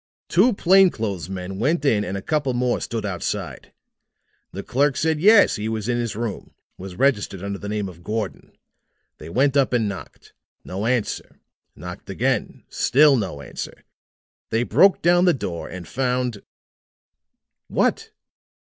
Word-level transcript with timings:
"Two 0.29 0.51
plain 0.53 0.89
clothes 0.89 1.29
men 1.29 1.59
went 1.59 1.85
in 1.85 2.03
and 2.03 2.17
a 2.17 2.23
couple 2.23 2.55
more 2.55 2.81
stood 2.81 3.05
outside. 3.05 3.71
The 4.51 4.63
clerk 4.63 4.97
said 4.97 5.19
yes, 5.21 5.57
he 5.57 5.69
was 5.69 5.87
in 5.87 5.99
his 5.99 6.15
room. 6.15 6.55
Was 6.75 6.95
registered 6.95 7.43
under 7.43 7.59
the 7.59 7.69
name 7.69 7.87
of 7.87 8.01
Gordon. 8.03 8.57
They 9.19 9.29
went 9.29 9.55
up 9.55 9.73
and 9.73 9.87
knocked. 9.87 10.33
No 10.63 10.87
answer. 10.87 11.39
Knocked 11.75 12.09
again. 12.09 12.63
Still 12.67 13.15
no 13.15 13.43
answer. 13.43 13.83
They 14.49 14.63
broke 14.63 15.03
down 15.03 15.25
the 15.25 15.35
door, 15.35 15.69
and 15.69 15.87
found" 15.87 16.41
"What?" 17.67 18.09